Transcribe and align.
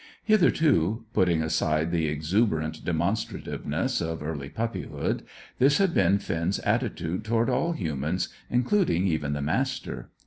Hitherto, 0.23 1.05
putting 1.13 1.43
aside 1.43 1.91
the 1.91 2.07
exuberant 2.07 2.83
demonstrativeness 2.83 4.01
of 4.01 4.23
early 4.23 4.49
puppyhood, 4.49 5.21
this 5.59 5.77
had 5.77 5.93
been 5.93 6.17
Finn's 6.17 6.57
attitude 6.61 7.23
toward 7.23 7.51
all 7.51 7.73
humans, 7.73 8.29
including 8.49 9.05
even 9.05 9.33
the 9.33 9.43
Master. 9.43 10.09